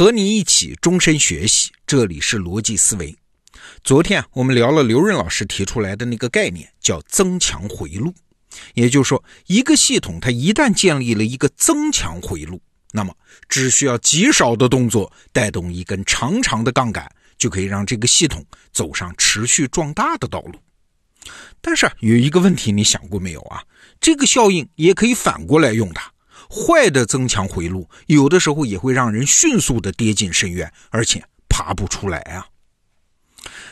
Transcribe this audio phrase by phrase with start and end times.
[0.00, 3.14] 和你一起终身学习，这里是逻辑思维。
[3.84, 8.10] 昨天我们聊了刘润老师提出来的那个概念，叫增强回路。
[8.72, 12.58] 也就是说，一个系统它一旦建立了一个增强回路，
[12.92, 13.14] 那么
[13.46, 17.06] 只需要极少的动作带动一根长长的杠杆，
[17.36, 18.42] 就可以让这个系统
[18.72, 20.54] 走上持续壮大的道路。
[21.60, 23.62] 但是有一个问题，你想过没有啊？
[24.00, 26.10] 这个效应也可以反过来用它。
[26.50, 32.44] 坏的增强回路，有的时候也会让人迅速的跌进深渊，而且爬不出来啊。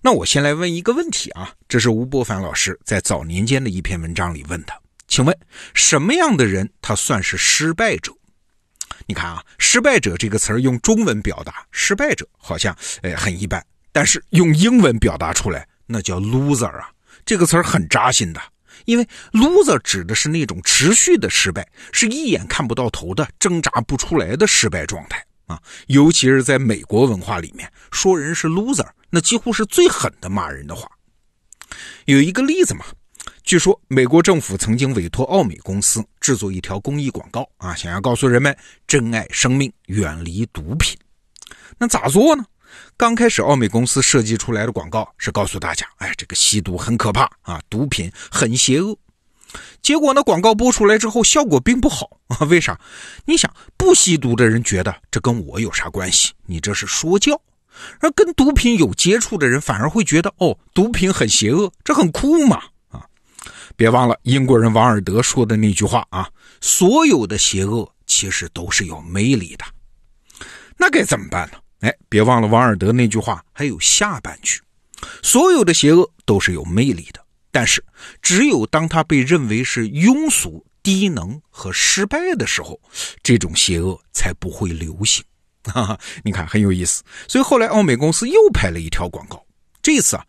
[0.00, 4.72] 那我先来问一个问题啊，这是吴伯凡老师在早年间的一篇文章里问的，
[5.06, 5.38] 请问
[5.74, 8.10] 什么样的人他算是失败者？
[9.06, 16.90] 你看啊，失败者这个词儿用中文表达，失败者好像哎很一般，但是用英文表达出来，那叫 loser 啊，
[17.24, 18.40] 这个词儿很扎心的。
[18.84, 25.60] 因为 loser 指的是那种持续的失败，是一眼看不到头的、挣扎不出来的失败状态啊。
[25.86, 30.88] 尤其是在美国文化里面，说人是 loser，那几乎是最狠的骂人的话。
[32.06, 32.84] 有一个例子嘛，
[33.44, 40.96] 据说美国政府曾经委托奥美公司制作一条公益广告啊，想要告诉人们珍爱生命、远离毒品。
[41.78, 42.44] 那咋做呢？
[42.96, 48.96] 刚开始，奥美公司设计出来的广告是告诉大家：“哎，这个吸毒很可怕啊，毒品很邪恶。”
[49.82, 52.38] 结果呢，广告播出来之后，效果并不好啊。
[52.48, 52.80] 为啥？
[53.26, 56.32] 你想，不吸毒的人觉得这跟我有啥关系？
[56.46, 57.34] 你这是说教；
[58.00, 63.04] 而跟毒品有接触的人反而会觉得：“哦，毒品很邪恶，这很酷嘛！”啊，
[63.76, 66.30] 别忘了英国人王尔德说的那句话啊
[66.62, 69.64] ：“所有的邪恶其实都是有魅力的。”
[70.78, 71.58] 那该怎么办呢？
[71.82, 74.60] 哎，别忘了王尔德那句话，还有下半句：
[75.22, 77.84] 所有的邪恶都是有魅力的，但是
[78.22, 82.80] 只有当他被认为是庸俗、低能和失败的时候，
[83.20, 85.24] 这种邪恶才不会流行。
[85.64, 87.02] 哈哈，你看很有意思。
[87.26, 89.44] 所以后来奥美公司又拍了一条广告，
[89.82, 90.24] 这次啊，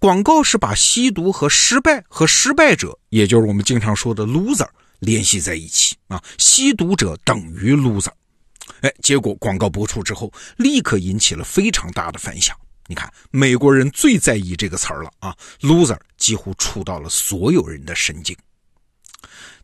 [0.00, 4.68] 广告是把吸毒和失败和失败者，也就是我们经常说的 loser
[4.98, 8.10] 联系在一起啊，吸毒者等于 loser。
[8.82, 12.56] 哎，结果广告播出之后，立刻引起了非常大的反响。
[12.88, 18.36] 你看，美国人最在意这个词儿了啊，loser 几乎触到了所有人的神经。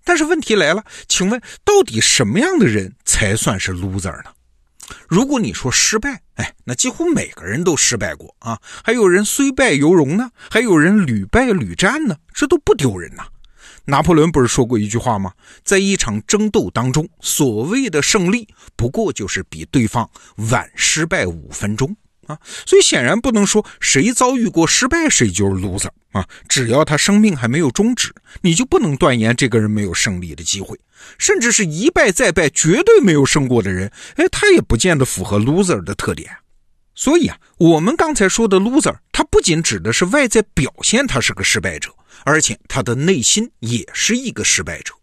[0.03, 4.33] 但是问题来了，请问到底什么样的人才算是 loser 呢？
[5.07, 13.25] 如果你说失败，哎，那几乎每个人都失败过啊，还有人虽败犹荣呢，还有人屡败屡战呢，这都不丢人呐。
[13.85, 15.33] 拿破仑不是说过一句话吗？
[15.65, 20.09] 在一场争斗当中，所谓的胜利不过就是比对方
[20.51, 22.39] 晚失败五分钟啊！
[22.67, 26.27] 所以显然不能说谁遭遇过失败谁就是 loser 啊！
[26.49, 30.79] 只要他生命还没有终止，你就不能断言这个人没有胜利的机会。
[31.19, 36.31] 甚至是一败再败，绝对没有胜过的人，哎，他也不见得符合 loser 的特点。
[36.95, 41.91] 所以啊，我们刚才说的 loser，他不仅指的是外在表现，他是个失败者。
[42.25, 44.95] 而且他的内心也是一个失败者，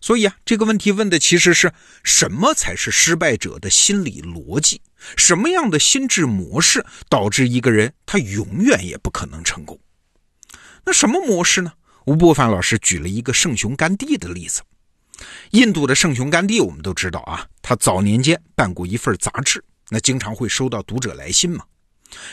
[0.00, 4.80] 所以啊，这个问题问的其实是什么才是失败者的心理逻辑？
[5.16, 9.78] 什么样的心智模式导致一个人他永远也不可能成功？
[10.84, 11.72] 那什么模式呢？
[12.06, 14.62] 吴伯凡老师举了一个圣雄甘地的例子。
[15.50, 21.64] 印度的圣雄甘地，我们都知道啊，他早年间办过一份杂志，那经常会收到读者来信嘛。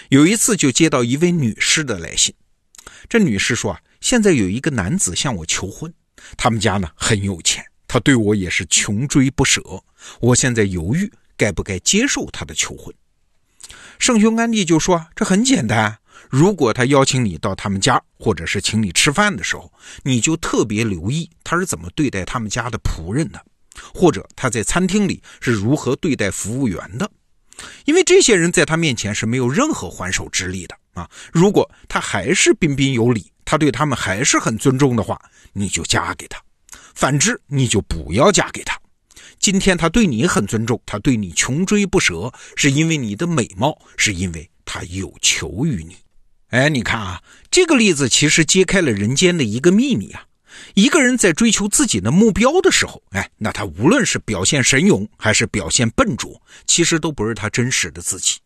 [0.09, 2.33] 有一次就接到一位女士的来信，
[3.07, 3.79] 这女士说啊。
[4.01, 5.93] 现在有一个男子向我求婚，
[6.37, 9.61] 他们家呢很有钱，他对我也是穷追不舍。
[10.21, 12.93] 我现在犹豫该不该接受他的求婚。
[13.99, 15.97] 圣雄甘地就说：“这很简单，
[16.29, 19.71] 如果他邀请你到他们家，或者是请你吃饭的时候，
[20.03, 23.45] 你就特别留意他是怎么对待他们家的仆人的，
[23.93, 27.11] 或者他在餐厅里是如何对待服务员的，
[27.83, 31.09] 因为这些人在他面前是没有任何还手之力的啊。
[31.33, 35.19] 如果他还是彬彬有礼。”他对他们还是很尊重的话，
[35.53, 36.37] 你就嫁给他；
[36.93, 38.79] 反之，你就不要嫁给他。
[39.39, 45.97] 今天他对你很尊重，他对你穷追不舍，是因为你的美貌，是因为他有求于你。
[46.49, 50.27] 哎，你看啊，这个例子其实揭开了人间的一个秘密啊。
[50.75, 58.37] 一个人在追求自己的目标的时候，哎，那他无论是表现神勇，还是表现笨拙，其实都不是他真实的自己。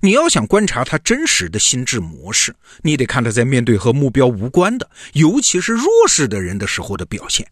[0.00, 7.46] 你要想观察他真实的心智模式，你得看他在面对和目标无关的，尤其是弱势的人的时候的表现。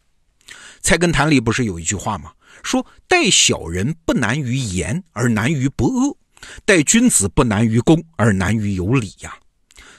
[0.82, 2.32] 菜根谭里不是有一句话吗？
[2.62, 6.16] 说待小人不难于言，而难于不恶；
[6.64, 9.34] 待君子不难于公，而难于有礼呀。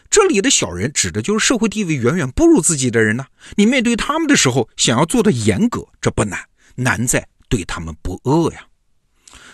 [0.10, 3.26] 这里的小人指的就是社会地位远远不如自己的人呢。
[3.56, 6.40] 你面对他们的时候，想要做的严格，这不难，
[6.76, 8.66] 难在对他们不恶呀。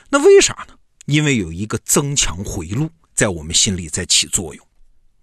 [0.09, 0.73] 那为啥呢？
[1.07, 4.67] 因为有一个增强回路在我们心里在起作用。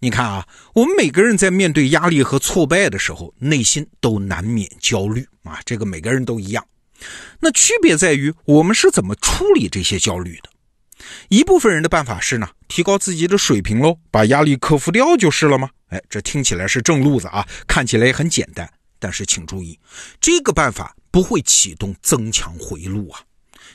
[0.01, 6.67] 你看啊，我们每个人在面对压力和挫败的时候，内心都难免焦虑啊，这个每个人都一样。
[7.41, 10.51] 那区别在于我们是怎么处理这些焦虑的。
[11.29, 15.71] 一部分人的办法是呢，提高自己的水平喽，把压力克服掉就是了吗？
[15.89, 18.71] 哎，这听起来是正路子啊，看起来也很简单。
[18.99, 19.79] 但是请注意，
[20.19, 23.21] 这个办法不会启动增强回路啊。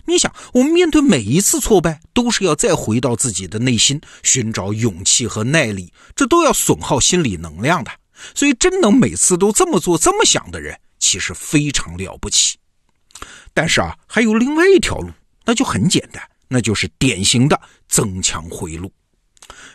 [0.10, 7.92] 你想，我们面对每一次挫败，都是要再回到自己的内心，寻找勇气和耐力，这都要损耗心理能量的。
[8.34, 12.58] 所以，真能每次都这么做、这么想的人，其实非常了不起。
[13.54, 15.10] 但是啊，还有另外一条路，
[15.46, 18.92] 那就很简单，那就是典型的增强回路。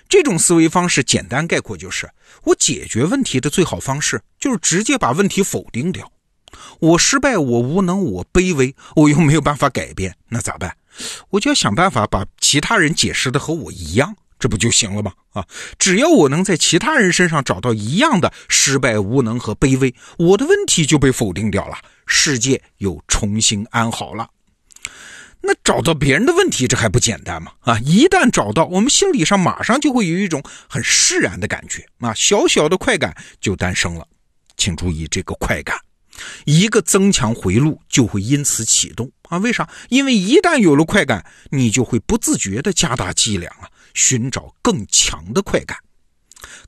[0.09, 2.09] 这种思维方式简单概括就是：
[2.43, 6.11] 我解决问题的最好方式就是直接把问题否定掉。
[6.81, 10.77] 我失败，我无能，我卑微，我又没有办法改变，那咋办？
[11.31, 15.13] 我就要想办法把其他人解释的和我一样，这不就行了吗？
[15.33, 15.47] 啊，
[15.79, 24.29] 只要我能在其他人身上找到一样的失败、无能和卑微，我的问题就被否定掉了，世界又重新安好了。
[25.47, 27.53] 那找到别人的问题，这还不简单吗？
[27.61, 34.07] 啊，一旦找到，我们心理上马上就会有一种很释然的感觉，啊，小小的快感就诞生了。
[34.57, 35.77] 请注意这个快感。
[36.45, 39.39] 一个增强回路就会因此启动啊？
[39.39, 39.69] 为啥？
[39.89, 45.77] 因为一旦有了快感，你就会不自觉地加大剂量啊，寻找更强的快感。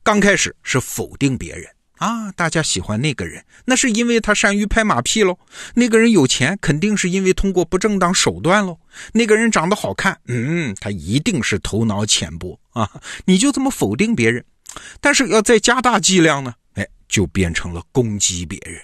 [0.02, 1.66] 刚开始是否定别人
[1.98, 5.38] 啊，大家喜欢那个人，那是因为他善于拍马屁喽。
[5.74, 8.78] 那个人有钱，肯定是因为通过不正当手段喽。
[9.12, 12.90] 那个人长得好看，嗯，他一定是头脑浅薄啊。
[13.24, 14.44] 你就这么否定别人，
[15.00, 16.54] 但是要再加大剂量呢？
[16.74, 18.80] 哎，就变成了攻击别人。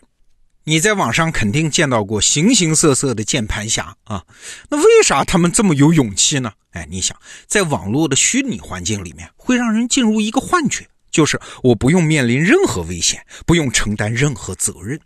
[0.65, 4.25] 你在网上肯定见到过形形色色的键盘侠啊，
[4.69, 6.53] 那为啥他们这么有勇气呢？
[6.71, 7.17] 哎，你想，
[7.49, 15.01] 在网络的虚拟环境里面，会让人进入一个幻觉，就是我不用面临任何危险，不用承担任何责任。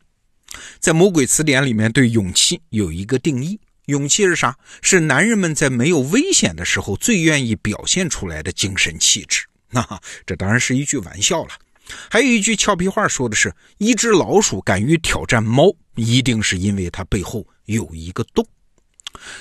[0.79, 4.57] 在魔鬼词典里面，对勇气有一个定义：勇气是啥？
[4.83, 9.47] 是男人们在没有危险的时候最愿意表现出来的精神气质。
[9.71, 11.51] 那这当然是一句玩笑了。
[12.11, 18.47] 还有一句俏皮话，说的是一只老鼠敢于挑战猫，一定是因为它背后有一个洞。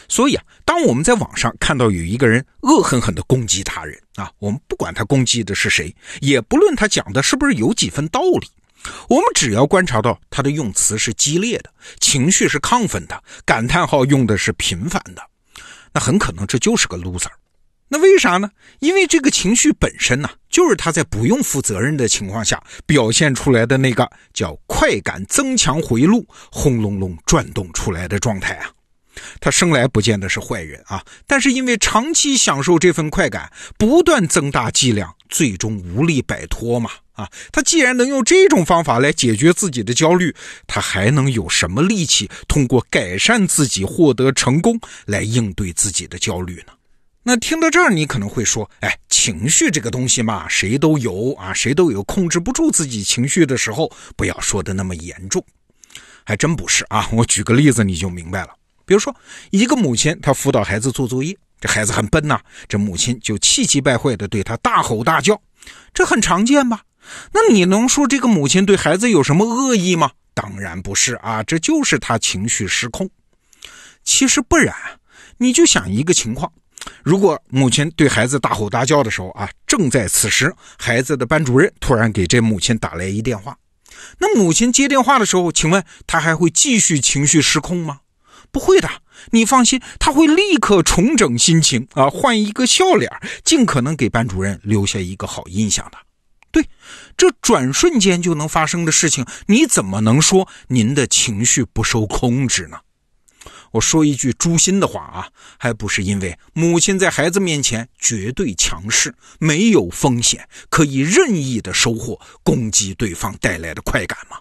[0.08, 8.48] 所以啊，当我们在网上看到有一个人恶狠狠地攻击他人啊，我们不管他攻击的是谁，也不论他讲的是不是有几分道理，
[9.10, 11.70] 我们只要观察到他的用词是激烈的，
[12.00, 15.22] 情绪是亢奋的，感叹号用的是频繁的，
[15.92, 17.32] 那很可能这就是个 loser。
[17.88, 18.50] 那为啥呢？
[18.80, 28.72] 因为这个情绪本身呢，就是他在不用负责任的情况下表现出来的那个叫快感增强回路轰隆隆转动出来的状态啊。
[29.40, 36.90] 他生来不见得是坏人啊，但是因为长期享受这份快感，不断增大剂量，最终无力摆脱嘛。
[37.14, 40.36] 啊，他既然能用这种方法来解决自己的焦虑，
[40.68, 46.74] 他还能有什么力气通过改善自己获得成功来应对自己的焦虑呢？
[47.28, 55.44] 那听到这儿，你可能会说：“哎，情绪这个东西嘛，谁都有啊，谁都有控制不住自己情绪的时候，不要说的那么严重。”
[56.24, 57.10] 还真不是啊！
[57.12, 58.50] 我举个例子你就明白了。
[58.86, 59.16] 比如说，
[59.50, 65.42] 一个母亲她辅导孩子做作业，这孩子很笨呐，这母亲就气急败坏的对他大吼大叫，
[65.96, 66.84] 这很常见吧？
[67.32, 70.12] 那你能说这个母亲对孩子有什么恶意吗？
[70.36, 73.10] 当然不是啊，这就是他情绪失控。
[74.04, 74.76] 其实不然，
[75.40, 76.52] 你就想一个情况。
[77.04, 83.58] 如果母亲对孩子大吼大叫的时候啊，正在此时，孩子的班主任突然给这母亲打来一电话，
[84.20, 88.00] 那母亲接电话的时候，请问她还会继续情绪失控吗？
[88.52, 88.90] 不会的，
[89.32, 93.12] 你放心，她会立刻重整心情啊，换一个笑脸，
[93.44, 95.98] 尽可能给班主任留下一个好印象的。
[96.52, 96.70] 对，
[97.18, 102.78] 这转瞬间就能发生的事情，你怎么能说您的情绪不受控制呢？
[103.76, 114.38] 我说一句诛心的话啊，还不是因为母亲在孩子面前绝对强势，没有风险，可以任意的收获攻击对方带来的快感吗？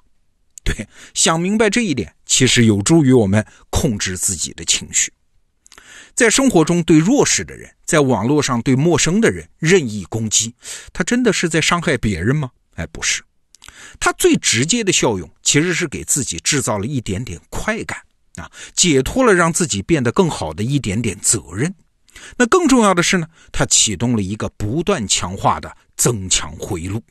[0.62, 5.12] 对，想明白这一点，其实有助于我们控制自己的情绪。
[6.14, 10.54] 在生活中对弱势的人，在网络上对陌生的人任意攻击，
[10.92, 12.50] 他真的是在伤害别人吗？
[12.76, 13.24] 哎，不是，
[13.98, 17.98] 他最直接的效用其实是给自己制造了一点点快感。
[18.36, 21.74] 啊，解脱了让自己变得更好的一点点责任。
[22.36, 27.02] 那更重要的是呢，它启动了一个不断强化的增强回路。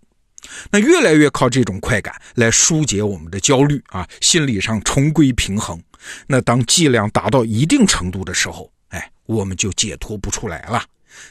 [0.71, 5.81] 那越来越靠这种快感来疏解我们的焦虑啊，心理上重归平衡。
[6.27, 10.83] 那当剂量达到一定程度的时候，哎，我们就解脱不出来了。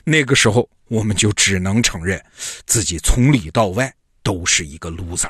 [0.05, 2.23] 那个时候，我们就只能承认
[2.67, 5.29] 自己从里到外都是一个 loser。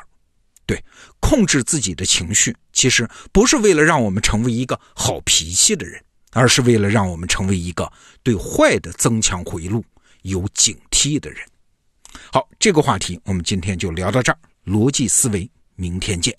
[0.65, 0.83] 对，
[1.19, 6.01] 控制自己的情绪，其实不是为了让我们成为一个好脾气的人，
[6.31, 7.91] 而是为了让我们成为一个
[8.23, 9.83] 对坏的增强回路
[10.21, 11.39] 有警惕的人。
[12.31, 14.37] 好，这个话题我们今天就聊到这儿。
[14.65, 16.33] 逻辑思维，明天见。